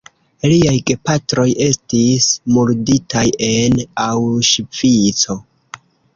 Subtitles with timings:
[0.51, 5.39] Liaj gepatroj estis murditaj en Aŭŝvico.